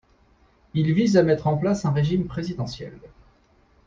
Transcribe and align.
Il 0.73 0.93
vise 0.93 1.15
à 1.15 1.21
mettre 1.21 1.45
en 1.45 1.55
place 1.59 1.85
un 1.85 1.91
régime 1.91 2.25
présidentiel. 2.25 2.97